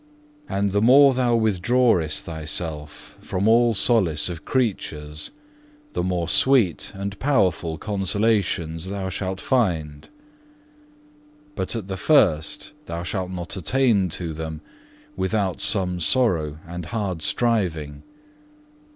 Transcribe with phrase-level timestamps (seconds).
[0.49, 5.29] And the more thou withdrawest thyself from all solace of creatures,
[5.93, 10.09] the more sweet and powerful consolations shalt thou find.
[11.53, 14.61] But at the first thou shalt not attain to them,
[15.15, 18.01] without some sorrow and hard striving.